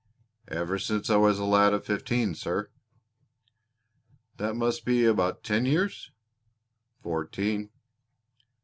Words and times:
"Ever 0.47 0.79
since 0.79 1.11
I 1.11 1.17
was 1.17 1.37
a 1.37 1.45
lad 1.45 1.75
of 1.75 1.85
fifteen, 1.85 2.33
sir." 2.33 2.71
"That 4.37 4.55
must 4.55 4.83
be 4.83 5.05
about 5.05 5.43
ten 5.43 5.67
years!" 5.67 6.09
"Fourteen." 7.03 7.69